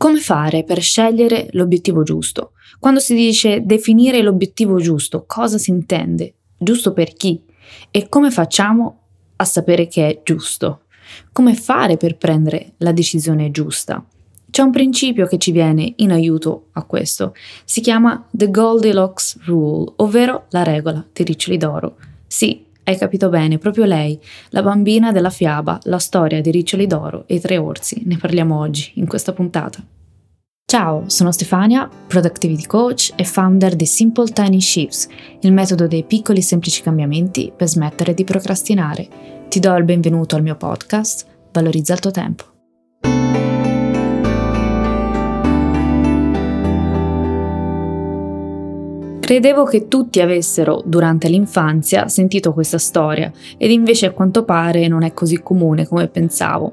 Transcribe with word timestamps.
Come 0.00 0.18
fare 0.18 0.64
per 0.64 0.80
scegliere 0.80 1.48
l'obiettivo 1.50 2.02
giusto? 2.02 2.52
Quando 2.78 3.00
si 3.00 3.14
dice 3.14 3.66
definire 3.66 4.22
l'obiettivo 4.22 4.78
giusto, 4.78 5.24
cosa 5.26 5.58
si 5.58 5.68
intende? 5.68 6.36
Giusto 6.56 6.94
per 6.94 7.12
chi? 7.12 7.38
E 7.90 8.08
come 8.08 8.30
facciamo 8.30 9.00
a 9.36 9.44
sapere 9.44 9.88
che 9.88 10.08
è 10.08 10.20
giusto? 10.24 10.84
Come 11.32 11.54
fare 11.54 11.98
per 11.98 12.16
prendere 12.16 12.72
la 12.78 12.92
decisione 12.92 13.50
giusta? 13.50 14.02
C'è 14.48 14.62
un 14.62 14.70
principio 14.70 15.26
che 15.26 15.36
ci 15.36 15.52
viene 15.52 15.92
in 15.96 16.12
aiuto 16.12 16.68
a 16.72 16.84
questo. 16.84 17.34
Si 17.66 17.82
chiama 17.82 18.26
The 18.30 18.50
Goldilocks 18.50 19.40
Rule, 19.44 19.92
ovvero 19.96 20.46
la 20.48 20.62
regola 20.62 21.06
dei 21.12 21.26
riccioli 21.26 21.58
d'oro. 21.58 21.96
Sì, 22.26 22.64
hai 22.90 22.98
capito 22.98 23.28
bene, 23.28 23.58
proprio 23.58 23.84
lei, 23.84 24.18
la 24.50 24.62
bambina 24.62 25.12
della 25.12 25.30
fiaba, 25.30 25.78
la 25.84 25.98
storia 25.98 26.40
dei 26.40 26.52
riccioli 26.52 26.86
d'oro 26.86 27.24
e 27.26 27.36
i 27.36 27.40
tre 27.40 27.56
orsi. 27.56 28.02
Ne 28.04 28.16
parliamo 28.16 28.58
oggi, 28.58 28.92
in 28.94 29.06
questa 29.06 29.32
puntata. 29.32 29.82
Ciao, 30.64 31.04
sono 31.06 31.32
Stefania, 31.32 31.88
Productivity 32.06 32.66
Coach 32.66 33.12
e 33.16 33.24
founder 33.24 33.74
di 33.74 33.86
Simple 33.86 34.30
Tiny 34.30 34.60
Shifts, 34.60 35.08
il 35.40 35.52
metodo 35.52 35.88
dei 35.88 36.04
piccoli 36.04 36.42
semplici 36.42 36.82
cambiamenti 36.82 37.52
per 37.54 37.68
smettere 37.68 38.14
di 38.14 38.22
procrastinare. 38.22 39.08
Ti 39.48 39.58
do 39.58 39.74
il 39.74 39.84
benvenuto 39.84 40.36
al 40.36 40.42
mio 40.42 40.54
podcast, 40.54 41.26
Valorizza 41.52 41.94
il 41.94 42.00
tuo 42.00 42.10
tempo. 42.10 42.49
Credevo 49.30 49.62
che 49.62 49.86
tutti 49.86 50.20
avessero, 50.20 50.82
durante 50.84 51.28
l'infanzia, 51.28 52.08
sentito 52.08 52.52
questa 52.52 52.78
storia, 52.78 53.30
ed 53.58 53.70
invece 53.70 54.06
a 54.06 54.10
quanto 54.10 54.42
pare 54.42 54.88
non 54.88 55.04
è 55.04 55.14
così 55.14 55.40
comune 55.40 55.86
come 55.86 56.08
pensavo. 56.08 56.72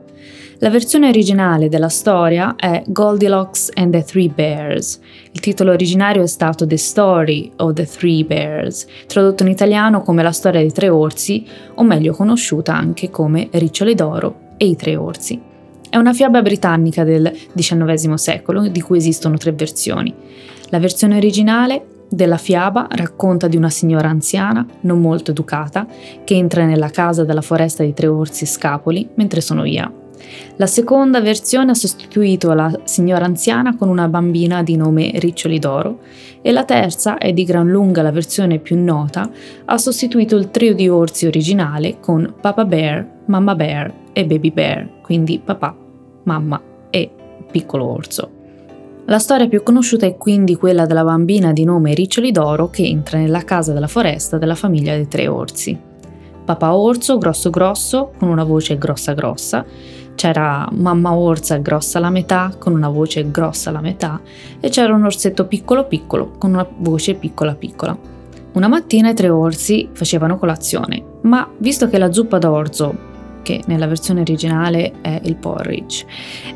La 0.58 0.72
versione 0.72 1.08
originale 1.08 1.70
della 1.70 1.88
storia 1.88 2.56
è 2.56 2.82
Goldilocks 2.88 3.70
and 3.76 3.92
the 3.92 4.04
Three 4.04 4.30
Bears. 4.30 5.00
Il 5.34 5.40
titolo 5.40 5.72
originario 5.72 6.24
è 6.24 6.26
stato 6.26 6.66
The 6.66 6.78
Story 6.78 7.52
of 7.58 7.74
the 7.74 7.86
Three 7.86 8.24
Bears, 8.24 8.88
tradotto 9.06 9.44
in 9.44 9.50
italiano 9.50 10.02
come 10.02 10.24
La 10.24 10.32
storia 10.32 10.60
dei 10.60 10.72
tre 10.72 10.90
orsi, 10.90 11.46
o 11.76 11.84
meglio 11.84 12.14
conosciuta 12.14 12.74
anche 12.74 13.12
come 13.12 13.50
Riccioli 13.52 13.94
d'oro 13.94 14.56
e 14.58 14.66
i 14.66 14.76
tre 14.76 14.96
orsi. 14.96 15.40
È 15.88 15.96
una 15.96 16.12
fiaba 16.12 16.42
britannica 16.42 17.04
del 17.04 17.32
XIX 17.54 18.16
secolo, 18.16 18.68
di 18.68 18.82
cui 18.82 18.98
esistono 18.98 19.38
tre 19.38 19.52
versioni. 19.52 20.12
La 20.70 20.80
versione 20.80 21.18
originale 21.18 21.90
della 22.10 22.38
fiaba 22.38 22.88
racconta 22.90 23.48
di 23.48 23.58
una 23.58 23.70
signora 23.70 24.10
anziana, 24.10 24.66
non 24.82 25.02
molto 25.02 25.32
educata, 25.32 25.88
che 26.24 26.36
entra 26.36 26.66
nella 26.66 26.90
casa 26.90 27.24
della 27.24 27.42
foresta 27.42 27.84
di 27.84 27.94
tre 27.94 28.08
orsi 28.08 28.46
scapoli 28.46 29.10
mentre 29.16 29.42
sono 29.42 29.64
via. 29.64 29.92
La 30.56 30.66
seconda 30.66 31.22
versione 31.22 31.72
ha 31.72 31.76
sostituito 31.76 32.52
la 32.54 32.72
signora 32.84 33.26
anziana 33.26 33.76
con 33.76 33.88
una 33.90 34.08
bambina 34.08 34.64
di 34.64 34.76
nome 34.76 35.12
Riccioli 35.16 35.60
d'Oro 35.60 36.00
e 36.42 36.52
la 36.52 36.66
terza, 36.66 37.18
e 37.18 37.34
di 37.34 37.44
gran 37.44 37.68
lunga 37.68 38.02
la 38.02 38.12
versione 38.12 38.60
più 38.60 38.78
nota, 38.82 39.30
ha 39.66 39.78
sostituito 39.78 40.36
il 40.36 40.50
trio 40.50 40.74
di 40.74 40.90
orsi 40.90 41.26
originale 41.26 42.00
con 42.00 42.34
Papa 42.40 42.66
Bear, 42.66 43.08
Mamma 43.26 43.56
Bear 43.56 43.94
e 44.14 44.26
Baby 44.26 44.52
Bear, 44.52 45.02
quindi 45.02 45.40
papà, 45.44 45.76
mamma 46.24 46.62
e 46.90 47.10
piccolo 47.52 47.86
orso. 47.86 48.37
La 49.10 49.20
storia 49.20 49.48
più 49.48 49.64
conosciuta 49.64 50.06
è 50.06 50.18
quindi 50.18 50.58
quella 50.58 50.86
della 50.86 51.06
bambina 51.06 51.54
di 51.54 51.64
nome 51.64 51.94
Riccioli 51.94 52.34
d'Oro 52.34 52.70
che 52.70 52.84
entra 52.84 53.18
nella 53.18 53.46
casa 53.46 53.72
della 53.72 53.88
foresta 53.88 54.38
della 54.38 54.54
famiglia 54.54 54.96
dei 54.96 55.08
tre 55.08 55.30
orsi. 55.30 55.80
Papà 56.44 56.76
orso, 56.76 57.18
grosso 57.18 57.50
grosso, 57.50 58.12
con 58.18 58.28
una 58.28 58.44
voce 58.44 58.78
grossa 58.78 59.14
grossa, 59.14 59.64
c'era 60.14 60.68
mamma 60.74 61.14
orsa 61.14 61.56
grossa 61.56 62.00
la 62.00 62.10
metà, 62.10 62.52
con 62.60 62.74
una 62.74 62.90
voce 62.90 63.32
grossa 63.32 63.72
la 63.72 63.80
metà, 63.80 64.20
e 64.60 64.68
c'era 64.68 64.94
un 64.94 65.06
orsetto 65.06 65.48
piccolo 65.48 65.86
piccolo, 65.86 66.34
con 66.38 66.52
una 66.52 66.68
voce 66.80 67.14
piccola 67.14 67.56
piccola. 67.56 67.98
Una 68.56 68.68
mattina 68.68 69.12
i 69.12 69.16
tre 69.16 69.30
orsi 69.30 69.88
facevano 69.94 70.38
colazione, 70.38 71.02
ma 71.22 71.50
visto 71.60 71.88
che 71.88 71.98
la 71.98 72.12
zuppa 72.12 72.40
d'orzo, 72.40 72.98
che 73.42 73.62
nella 73.68 73.88
versione 73.88 74.20
originale 74.20 75.00
è 75.00 75.22
il 75.24 75.38
porridge, 75.38 76.06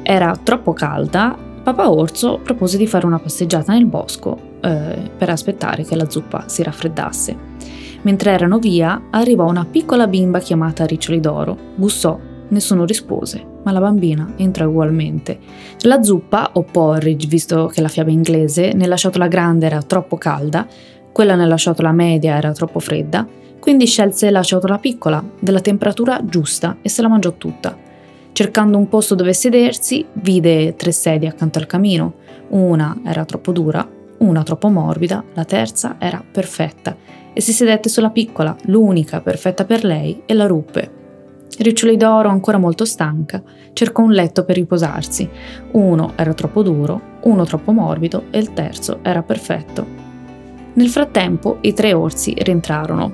era 0.03 0.37
troppo 0.43 0.73
calda, 0.73 1.47
Papà 1.63 1.91
Orso 1.91 2.39
propose 2.41 2.77
di 2.77 2.87
fare 2.87 3.05
una 3.05 3.19
passeggiata 3.19 3.73
nel 3.73 3.85
bosco 3.85 4.57
eh, 4.61 5.11
per 5.15 5.29
aspettare 5.29 5.83
che 5.83 5.95
la 5.95 6.09
zuppa 6.09 6.45
si 6.47 6.63
raffreddasse. 6.63 7.49
Mentre 8.01 8.31
erano 8.31 8.57
via, 8.57 9.09
arrivò 9.11 9.47
una 9.47 9.65
piccola 9.69 10.07
bimba 10.07 10.39
chiamata 10.39 10.85
Riccioli 10.85 11.19
d'Oro. 11.19 11.55
Bussò, 11.75 12.19
nessuno 12.47 12.83
rispose, 12.85 13.45
ma 13.63 13.71
la 13.71 13.79
bambina 13.79 14.33
entrò 14.37 14.67
ugualmente. 14.67 15.37
La 15.81 16.01
zuppa, 16.01 16.49
o 16.53 16.63
porridge, 16.63 17.27
visto 17.27 17.67
che 17.67 17.81
la 17.81 17.89
fiaba 17.89 18.09
inglese, 18.09 18.73
nella 18.73 18.95
ciotola 18.95 19.27
grande 19.27 19.67
era 19.67 19.83
troppo 19.83 20.17
calda, 20.17 20.65
quella 21.11 21.35
nella 21.35 21.57
ciotola 21.57 21.91
media 21.91 22.37
era 22.37 22.51
troppo 22.53 22.79
fredda, 22.79 23.27
quindi 23.59 23.85
scelse 23.85 24.31
la 24.31 24.41
ciotola 24.41 24.79
piccola, 24.79 25.23
della 25.39 25.61
temperatura 25.61 26.19
giusta, 26.23 26.77
e 26.81 26.89
se 26.89 27.03
la 27.03 27.07
mangiò 27.07 27.33
tutta. 27.33 27.80
Cercando 28.33 28.77
un 28.77 28.87
posto 28.87 29.15
dove 29.15 29.33
sedersi, 29.33 30.05
vide 30.13 30.75
tre 30.75 30.91
sedie 30.91 31.27
accanto 31.27 31.59
al 31.59 31.67
camino. 31.67 32.13
Una 32.49 32.99
era 33.05 33.25
troppo 33.25 33.51
dura, 33.51 33.87
una 34.19 34.43
troppo 34.43 34.69
morbida, 34.69 35.23
la 35.33 35.45
terza 35.45 35.95
era 35.99 36.23
perfetta 36.31 36.95
e 37.33 37.41
si 37.41 37.51
sedette 37.53 37.89
sulla 37.89 38.09
piccola, 38.09 38.55
l'unica 38.63 39.21
perfetta 39.21 39.65
per 39.65 39.83
lei, 39.83 40.23
e 40.25 40.33
la 40.33 40.47
ruppe. 40.47 40.99
Riccioli 41.57 41.97
d'oro, 41.97 42.29
ancora 42.29 42.57
molto 42.57 42.85
stanca, 42.85 43.41
cercò 43.73 44.03
un 44.03 44.11
letto 44.11 44.45
per 44.45 44.55
riposarsi. 44.55 45.29
Uno 45.71 46.13
era 46.15 46.33
troppo 46.33 46.61
duro, 46.61 47.01
uno 47.23 47.43
troppo 47.45 47.71
morbido 47.71 48.23
e 48.31 48.39
il 48.39 48.53
terzo 48.53 48.99
era 49.01 49.21
perfetto. 49.21 49.85
Nel 50.73 50.87
frattempo 50.87 51.57
i 51.61 51.73
tre 51.73 51.93
orsi 51.93 52.33
rientrarono. 52.37 53.13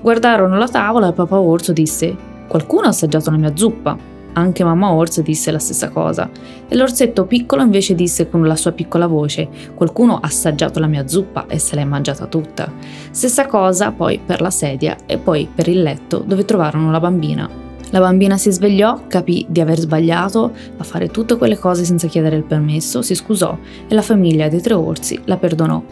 Guardarono 0.00 0.58
la 0.58 0.68
tavola 0.68 1.08
e 1.08 1.12
papà 1.12 1.40
orso 1.40 1.72
disse: 1.72 2.14
Qualcuno 2.46 2.86
ha 2.86 2.88
assaggiato 2.88 3.30
la 3.30 3.38
mia 3.38 3.56
zuppa. 3.56 3.96
Anche 4.34 4.64
mamma 4.64 4.92
orso 4.92 5.20
disse 5.20 5.50
la 5.50 5.58
stessa 5.58 5.90
cosa. 5.90 6.30
E 6.68 6.74
l'orsetto 6.74 7.26
piccolo 7.26 7.62
invece 7.62 7.94
disse 7.94 8.28
con 8.28 8.46
la 8.46 8.56
sua 8.56 8.72
piccola 8.72 9.06
voce: 9.06 9.48
Qualcuno 9.74 10.16
ha 10.16 10.20
assaggiato 10.22 10.80
la 10.80 10.86
mia 10.86 11.06
zuppa 11.06 11.46
e 11.46 11.58
se 11.58 11.76
l'è 11.76 11.84
mangiata 11.84 12.26
tutta. 12.26 12.72
Stessa 13.10 13.46
cosa 13.46 13.92
poi 13.92 14.20
per 14.24 14.40
la 14.40 14.50
sedia 14.50 14.96
e 15.06 15.18
poi 15.18 15.48
per 15.52 15.68
il 15.68 15.82
letto 15.82 16.22
dove 16.24 16.44
trovarono 16.44 16.90
la 16.90 17.00
bambina. 17.00 17.62
La 17.90 18.00
bambina 18.00 18.38
si 18.38 18.50
svegliò, 18.50 19.02
capì 19.06 19.44
di 19.50 19.60
aver 19.60 19.78
sbagliato 19.78 20.50
a 20.78 20.82
fare 20.82 21.08
tutte 21.08 21.36
quelle 21.36 21.58
cose 21.58 21.84
senza 21.84 22.08
chiedere 22.08 22.36
il 22.36 22.44
permesso, 22.44 23.02
si 23.02 23.14
scusò 23.14 23.58
e 23.86 23.94
la 23.94 24.00
famiglia 24.00 24.48
dei 24.48 24.62
tre 24.62 24.72
orsi 24.72 25.20
la 25.26 25.36
perdonò. 25.36 25.82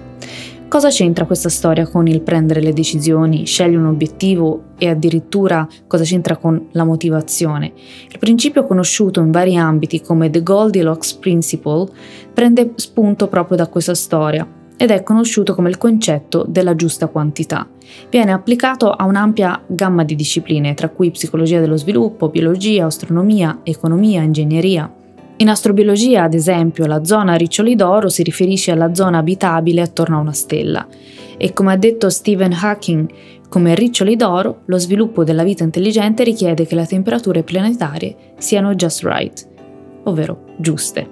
Cosa 0.70 0.88
c'entra 0.88 1.24
questa 1.26 1.48
storia 1.48 1.88
con 1.88 2.06
il 2.06 2.20
prendere 2.20 2.60
le 2.60 2.72
decisioni, 2.72 3.44
scegliere 3.44 3.78
un 3.78 3.86
obiettivo 3.86 4.66
e 4.78 4.88
addirittura 4.88 5.66
cosa 5.88 6.04
c'entra 6.04 6.36
con 6.36 6.68
la 6.70 6.84
motivazione? 6.84 7.72
Il 8.08 8.20
principio 8.20 8.64
conosciuto 8.64 9.18
in 9.18 9.32
vari 9.32 9.56
ambiti 9.56 10.00
come 10.00 10.30
The 10.30 10.44
Goldilocks 10.44 11.14
Principle 11.14 11.88
prende 12.32 12.70
spunto 12.76 13.26
proprio 13.26 13.56
da 13.56 13.66
questa 13.66 13.96
storia 13.96 14.46
ed 14.76 14.92
è 14.92 15.02
conosciuto 15.02 15.56
come 15.56 15.70
il 15.70 15.76
concetto 15.76 16.46
della 16.48 16.76
giusta 16.76 17.08
quantità. 17.08 17.66
Viene 18.08 18.30
applicato 18.30 18.92
a 18.92 19.06
un'ampia 19.06 19.60
gamma 19.66 20.04
di 20.04 20.14
discipline, 20.14 20.74
tra 20.74 20.88
cui 20.88 21.10
psicologia 21.10 21.58
dello 21.58 21.76
sviluppo, 21.76 22.28
biologia, 22.28 22.86
astronomia, 22.86 23.58
economia, 23.64 24.22
ingegneria, 24.22 24.88
in 25.40 25.48
astrobiologia, 25.48 26.24
ad 26.24 26.34
esempio, 26.34 26.84
la 26.84 27.02
zona 27.02 27.34
riccioli 27.34 27.74
d'oro 27.74 28.10
si 28.10 28.22
riferisce 28.22 28.72
alla 28.72 28.94
zona 28.94 29.18
abitabile 29.18 29.80
attorno 29.80 30.18
a 30.18 30.20
una 30.20 30.34
stella 30.34 30.86
e 31.38 31.54
come 31.54 31.72
ha 31.72 31.76
detto 31.76 32.10
Stephen 32.10 32.52
Hawking, 32.52 33.10
come 33.48 33.74
riccioli 33.74 34.16
d'oro, 34.16 34.60
lo 34.66 34.78
sviluppo 34.78 35.24
della 35.24 35.42
vita 35.42 35.64
intelligente 35.64 36.24
richiede 36.24 36.66
che 36.66 36.74
le 36.74 36.84
temperature 36.84 37.42
planetarie 37.42 38.34
siano 38.36 38.74
just 38.74 39.02
right, 39.02 39.48
ovvero 40.04 40.44
giuste. 40.58 41.08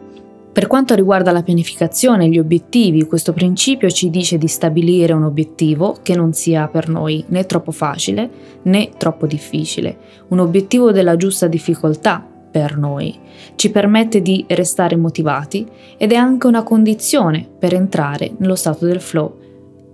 Per 0.52 0.66
quanto 0.66 0.94
riguarda 0.94 1.32
la 1.32 1.42
pianificazione 1.42 2.26
e 2.26 2.28
gli 2.28 2.38
obiettivi, 2.38 3.06
questo 3.06 3.32
principio 3.32 3.88
ci 3.88 4.10
dice 4.10 4.36
di 4.36 4.48
stabilire 4.48 5.14
un 5.14 5.24
obiettivo 5.24 5.96
che 6.02 6.14
non 6.14 6.34
sia 6.34 6.68
per 6.68 6.90
noi 6.90 7.24
né 7.28 7.46
troppo 7.46 7.70
facile 7.70 8.28
né 8.64 8.90
troppo 8.98 9.26
difficile, 9.26 9.96
un 10.28 10.40
obiettivo 10.40 10.92
della 10.92 11.16
giusta 11.16 11.46
difficoltà 11.46 12.36
per 12.50 12.76
noi, 12.76 13.18
ci 13.56 13.70
permette 13.70 14.22
di 14.22 14.44
restare 14.48 14.96
motivati 14.96 15.66
ed 15.96 16.12
è 16.12 16.16
anche 16.16 16.46
una 16.46 16.62
condizione 16.62 17.46
per 17.58 17.74
entrare 17.74 18.32
nello 18.38 18.54
stato 18.54 18.86
del 18.86 19.00
flow 19.00 19.36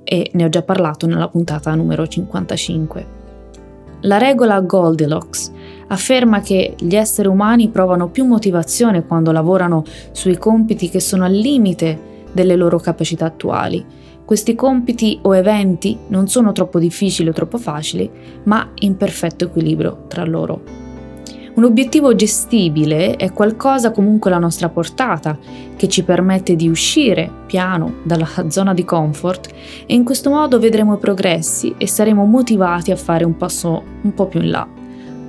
e 0.04 0.30
ne 0.32 0.44
ho 0.44 0.48
già 0.48 0.62
parlato 0.62 1.06
nella 1.06 1.28
puntata 1.28 1.74
numero 1.74 2.06
55. 2.06 3.22
La 4.02 4.18
regola 4.18 4.60
Goldilocks 4.60 5.50
afferma 5.88 6.40
che 6.40 6.74
gli 6.78 6.94
esseri 6.94 7.26
umani 7.26 7.70
provano 7.70 8.08
più 8.08 8.24
motivazione 8.26 9.06
quando 9.06 9.32
lavorano 9.32 9.82
sui 10.12 10.36
compiti 10.36 10.90
che 10.90 11.00
sono 11.00 11.24
al 11.24 11.32
limite 11.32 12.12
delle 12.32 12.54
loro 12.54 12.78
capacità 12.78 13.24
attuali. 13.24 13.84
Questi 14.24 14.54
compiti 14.54 15.18
o 15.22 15.34
eventi 15.34 15.96
non 16.08 16.28
sono 16.28 16.52
troppo 16.52 16.78
difficili 16.78 17.30
o 17.30 17.32
troppo 17.32 17.56
facili, 17.56 18.10
ma 18.44 18.72
in 18.80 18.96
perfetto 18.96 19.44
equilibrio 19.44 20.04
tra 20.08 20.24
loro. 20.24 20.83
Un 21.54 21.62
obiettivo 21.62 22.16
gestibile 22.16 23.14
è 23.14 23.32
qualcosa 23.32 23.92
comunque 23.92 24.28
alla 24.28 24.40
nostra 24.40 24.68
portata, 24.68 25.38
che 25.76 25.86
ci 25.86 26.02
permette 26.02 26.56
di 26.56 26.68
uscire 26.68 27.30
piano 27.46 27.98
dalla 28.02 28.28
zona 28.48 28.74
di 28.74 28.84
comfort 28.84 29.50
e 29.86 29.94
in 29.94 30.02
questo 30.02 30.30
modo 30.30 30.58
vedremo 30.58 30.96
progressi 30.96 31.72
e 31.78 31.86
saremo 31.86 32.24
motivati 32.24 32.90
a 32.90 32.96
fare 32.96 33.22
un 33.22 33.36
passo 33.36 33.84
un 34.02 34.12
po' 34.14 34.26
più 34.26 34.40
in 34.40 34.50
là. 34.50 34.66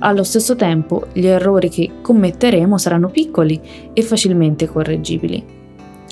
Allo 0.00 0.24
stesso 0.24 0.56
tempo 0.56 1.06
gli 1.12 1.26
errori 1.26 1.68
che 1.68 1.90
commetteremo 2.02 2.76
saranno 2.76 3.08
piccoli 3.08 3.60
e 3.92 4.02
facilmente 4.02 4.66
correggibili. 4.66 5.44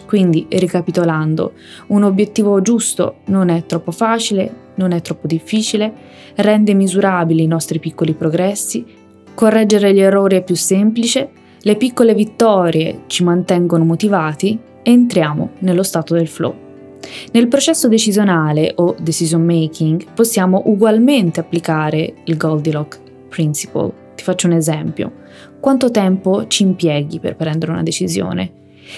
Quindi, 0.06 0.46
ricapitolando, 0.49 1.55
un 1.88 2.05
obiettivo 2.05 2.60
giusto 2.62 3.17
non 3.26 3.49
è 3.49 3.67
troppo 3.67 3.90
facile, 3.90 4.62
non 4.76 4.93
è 4.93 5.00
troppo 5.00 5.26
difficile, 5.26 5.93
rende 6.37 6.72
misurabili 6.72 7.43
i 7.43 7.49
nostri 7.49 7.81
piccoli 7.81 8.14
progressi 8.14 9.02
Correggere 9.34 9.92
gli 9.92 10.00
errori 10.00 10.36
è 10.36 10.44
più 10.44 10.54
semplice, 10.54 11.28
le 11.60 11.76
piccole 11.76 12.14
vittorie 12.14 13.02
ci 13.06 13.25
mantengono 13.25 13.84
motivati 13.84 14.58
e 14.82 14.90
entriamo 14.92 15.50
nello 15.60 15.82
stato 15.82 16.14
del 16.14 16.28
flow. 16.28 16.54
Nel 17.32 17.48
processo 17.48 17.88
decisionale 17.88 18.72
o 18.76 18.94
decision 18.98 19.42
making 19.42 20.04
possiamo 20.14 20.62
ugualmente 20.66 21.40
applicare 21.40 22.14
il 22.25 22.36
Goldilocks 22.36 23.00
Principle. 23.28 23.92
Ti 24.14 24.22
faccio 24.22 24.46
un 24.46 24.52
esempio. 24.52 25.12
Quanto 25.58 25.90
tempo 25.90 26.46
ci 26.46 26.62
impieghi 26.62 27.19
per 27.19 27.34
prendere 27.34 27.72
una 27.72 27.82
decisione? 27.82 28.52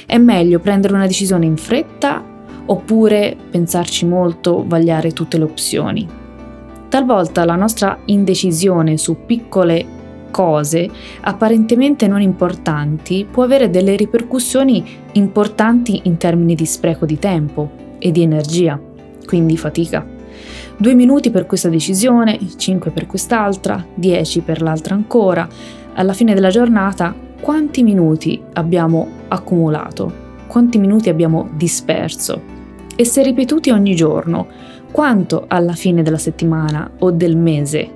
È 0.04 0.18
meglio 0.18 0.58
prendere 0.58 0.94
una 0.94 1.06
decisione 1.06 1.46
in 1.46 1.56
fretta 1.56 2.22
oppure 2.66 3.36
pensarci 3.50 4.04
molto, 4.04 4.64
vagliare 4.66 5.12
tutte 5.12 5.38
le 5.38 5.44
opzioni? 5.44 6.06
Talvolta 6.88 7.44
la 7.44 7.56
nostra 7.56 7.98
indecisione 8.04 8.96
su 8.96 9.24
piccole 9.24 9.95
cose 10.30 10.88
apparentemente 11.20 12.06
non 12.06 12.20
importanti 12.20 13.26
può 13.30 13.42
avere 13.42 13.70
delle 13.70 13.96
ripercussioni 13.96 14.84
importanti 15.12 16.00
in 16.04 16.16
termini 16.16 16.54
di 16.54 16.66
spreco 16.66 17.06
di 17.06 17.18
tempo 17.18 17.70
e 17.98 18.10
di 18.10 18.22
energia, 18.22 18.80
quindi 19.24 19.56
fatica. 19.56 20.06
Due 20.76 20.94
minuti 20.94 21.30
per 21.30 21.46
questa 21.46 21.70
decisione, 21.70 22.38
cinque 22.56 22.90
per 22.90 23.06
quest'altra, 23.06 23.84
dieci 23.94 24.40
per 24.40 24.60
l'altra 24.60 24.94
ancora. 24.94 25.48
Alla 25.94 26.12
fine 26.12 26.34
della 26.34 26.50
giornata, 26.50 27.14
quanti 27.40 27.82
minuti 27.82 28.42
abbiamo 28.52 29.08
accumulato? 29.28 30.24
Quanti 30.46 30.78
minuti 30.78 31.08
abbiamo 31.08 31.48
disperso? 31.54 32.54
E 32.94 33.04
se 33.04 33.22
ripetuti 33.22 33.70
ogni 33.70 33.94
giorno, 33.94 34.46
quanto 34.90 35.44
alla 35.48 35.72
fine 35.72 36.02
della 36.02 36.18
settimana 36.18 36.90
o 36.98 37.10
del 37.10 37.36
mese? 37.36 37.90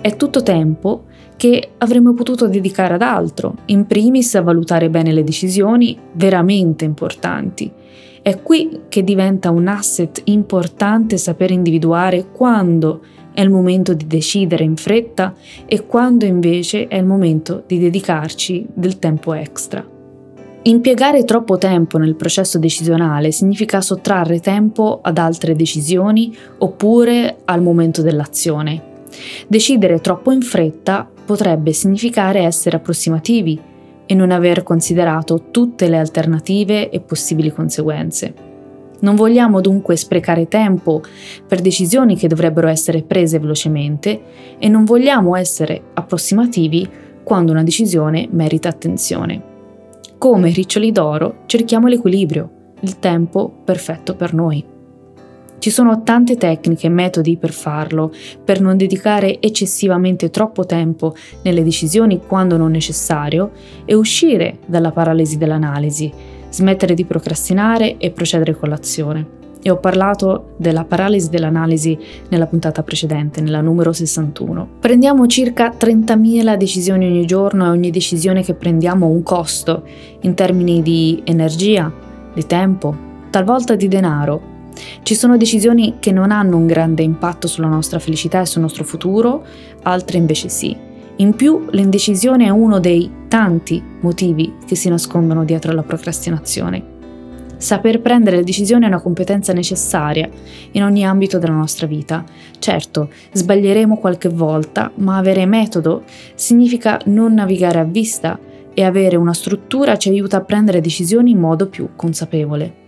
È 0.00 0.16
tutto 0.16 0.42
tempo 0.42 1.04
che 1.36 1.70
avremmo 1.78 2.14
potuto 2.14 2.48
dedicare 2.48 2.94
ad 2.94 3.02
altro, 3.02 3.56
in 3.66 3.86
primis 3.86 4.34
a 4.34 4.42
valutare 4.42 4.88
bene 4.88 5.12
le 5.12 5.24
decisioni 5.24 5.98
veramente 6.12 6.84
importanti. 6.84 7.70
È 8.22 8.42
qui 8.42 8.80
che 8.88 9.04
diventa 9.04 9.50
un 9.50 9.68
asset 9.68 10.22
importante 10.24 11.16
saper 11.16 11.52
individuare 11.52 12.26
quando 12.32 13.02
è 13.32 13.42
il 13.42 13.50
momento 13.50 13.92
di 13.92 14.06
decidere 14.06 14.64
in 14.64 14.76
fretta 14.76 15.34
e 15.66 15.86
quando 15.86 16.24
invece 16.24 16.88
è 16.88 16.96
il 16.96 17.04
momento 17.04 17.62
di 17.66 17.78
dedicarci 17.78 18.66
del 18.72 18.98
tempo 18.98 19.34
extra. 19.34 19.86
Impiegare 20.62 21.22
troppo 21.22 21.58
tempo 21.58 21.98
nel 21.98 22.16
processo 22.16 22.58
decisionale 22.58 23.30
significa 23.30 23.80
sottrarre 23.80 24.40
tempo 24.40 24.98
ad 25.02 25.18
altre 25.18 25.54
decisioni 25.54 26.34
oppure 26.58 27.36
al 27.44 27.62
momento 27.62 28.02
dell'azione. 28.02 28.94
Decidere 29.46 30.00
troppo 30.00 30.32
in 30.32 30.40
fretta 30.40 31.08
potrebbe 31.26 31.74
significare 31.74 32.40
essere 32.40 32.76
approssimativi 32.76 33.60
e 34.06 34.14
non 34.14 34.30
aver 34.30 34.62
considerato 34.62 35.50
tutte 35.50 35.88
le 35.88 35.98
alternative 35.98 36.88
e 36.88 37.00
possibili 37.00 37.52
conseguenze. 37.52 38.32
Non 39.00 39.14
vogliamo 39.14 39.60
dunque 39.60 39.96
sprecare 39.96 40.48
tempo 40.48 41.02
per 41.46 41.60
decisioni 41.60 42.16
che 42.16 42.28
dovrebbero 42.28 42.68
essere 42.68 43.02
prese 43.02 43.38
velocemente 43.38 44.22
e 44.58 44.68
non 44.68 44.84
vogliamo 44.84 45.36
essere 45.36 45.82
approssimativi 45.92 46.88
quando 47.22 47.52
una 47.52 47.62
decisione 47.62 48.26
merita 48.30 48.70
attenzione. 48.70 49.42
Come 50.16 50.50
riccioli 50.50 50.92
d'oro 50.92 51.42
cerchiamo 51.44 51.88
l'equilibrio, 51.88 52.50
il 52.80 52.98
tempo 52.98 53.52
perfetto 53.64 54.14
per 54.14 54.32
noi. 54.32 54.75
Ci 55.58 55.70
sono 55.70 56.02
tante 56.02 56.36
tecniche 56.36 56.86
e 56.86 56.90
metodi 56.90 57.36
per 57.36 57.52
farlo, 57.52 58.12
per 58.44 58.60
non 58.60 58.76
dedicare 58.76 59.40
eccessivamente 59.40 60.30
troppo 60.30 60.64
tempo 60.64 61.14
nelle 61.42 61.64
decisioni 61.64 62.20
quando 62.24 62.56
non 62.56 62.70
necessario 62.70 63.50
e 63.84 63.94
uscire 63.94 64.58
dalla 64.66 64.92
paralisi 64.92 65.38
dell'analisi, 65.38 66.12
smettere 66.50 66.94
di 66.94 67.04
procrastinare 67.04 67.96
e 67.96 68.10
procedere 68.10 68.54
con 68.54 68.68
l'azione. 68.68 69.34
E 69.60 69.70
ho 69.70 69.78
parlato 69.78 70.52
della 70.58 70.84
paralisi 70.84 71.28
dell'analisi 71.28 71.98
nella 72.28 72.46
puntata 72.46 72.84
precedente, 72.84 73.40
nella 73.40 73.60
numero 73.60 73.92
61. 73.92 74.68
Prendiamo 74.78 75.26
circa 75.26 75.72
30.000 75.76 76.56
decisioni 76.56 77.06
ogni 77.06 77.26
giorno 77.26 77.66
e 77.66 77.70
ogni 77.70 77.90
decisione 77.90 78.44
che 78.44 78.54
prendiamo 78.54 79.06
ha 79.06 79.08
un 79.08 79.24
costo 79.24 79.82
in 80.20 80.34
termini 80.34 80.82
di 80.82 81.20
energia, 81.24 81.92
di 82.32 82.46
tempo, 82.46 82.94
talvolta 83.30 83.74
di 83.74 83.88
denaro 83.88 84.54
ci 85.02 85.14
sono 85.14 85.36
decisioni 85.36 85.96
che 85.98 86.12
non 86.12 86.30
hanno 86.30 86.56
un 86.56 86.66
grande 86.66 87.02
impatto 87.02 87.46
sulla 87.46 87.68
nostra 87.68 87.98
felicità 87.98 88.40
e 88.40 88.46
sul 88.46 88.62
nostro 88.62 88.84
futuro, 88.84 89.44
altre 89.82 90.18
invece 90.18 90.48
sì. 90.48 90.76
In 91.16 91.34
più, 91.34 91.66
l'indecisione 91.70 92.46
è 92.46 92.50
uno 92.50 92.78
dei 92.78 93.10
tanti 93.28 93.82
motivi 94.00 94.54
che 94.66 94.74
si 94.74 94.88
nascondono 94.88 95.44
dietro 95.44 95.70
alla 95.70 95.82
procrastinazione. 95.82 96.94
Saper 97.58 98.02
prendere 98.02 98.36
le 98.36 98.44
decisioni 98.44 98.84
è 98.84 98.88
una 98.88 99.00
competenza 99.00 99.54
necessaria 99.54 100.28
in 100.72 100.82
ogni 100.82 101.06
ambito 101.06 101.38
della 101.38 101.54
nostra 101.54 101.86
vita. 101.86 102.22
Certo, 102.58 103.08
sbaglieremo 103.32 103.96
qualche 103.96 104.28
volta, 104.28 104.92
ma 104.96 105.16
avere 105.16 105.46
metodo 105.46 106.02
significa 106.34 107.00
non 107.06 107.32
navigare 107.32 107.78
a 107.78 107.84
vista 107.84 108.38
e 108.74 108.82
avere 108.84 109.16
una 109.16 109.32
struttura 109.32 109.96
ci 109.96 110.10
aiuta 110.10 110.36
a 110.36 110.42
prendere 110.42 110.82
decisioni 110.82 111.30
in 111.30 111.38
modo 111.38 111.66
più 111.68 111.88
consapevole. 111.96 112.84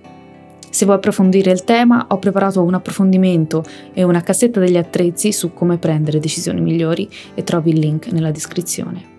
Se 0.70 0.84
vuoi 0.84 0.96
approfondire 0.96 1.50
il 1.50 1.64
tema, 1.64 2.06
ho 2.08 2.18
preparato 2.18 2.62
un 2.62 2.74
approfondimento 2.74 3.64
e 3.92 4.02
una 4.02 4.20
cassetta 4.20 4.60
degli 4.60 4.76
attrezzi 4.76 5.32
su 5.32 5.52
come 5.52 5.78
prendere 5.78 6.20
decisioni 6.20 6.60
migliori 6.60 7.08
e 7.34 7.42
trovi 7.42 7.70
il 7.70 7.78
link 7.78 8.12
nella 8.12 8.30
descrizione. 8.30 9.16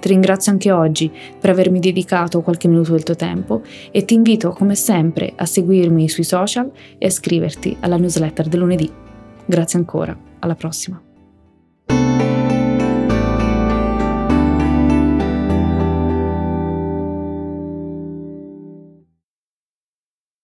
Ti 0.00 0.08
ringrazio 0.08 0.50
anche 0.50 0.72
oggi 0.72 1.12
per 1.38 1.50
avermi 1.50 1.78
dedicato 1.78 2.40
qualche 2.40 2.68
minuto 2.68 2.92
del 2.92 3.02
tuo 3.02 3.16
tempo 3.16 3.62
e 3.90 4.04
ti 4.04 4.14
invito 4.14 4.50
come 4.50 4.74
sempre 4.74 5.34
a 5.36 5.44
seguirmi 5.44 6.08
sui 6.08 6.24
social 6.24 6.70
e 6.96 7.04
a 7.04 7.08
iscriverti 7.08 7.76
alla 7.80 7.98
newsletter 7.98 8.48
del 8.48 8.60
lunedì. 8.60 8.90
Grazie 9.44 9.78
ancora, 9.78 10.16
alla 10.38 10.54
prossima. 10.54 11.09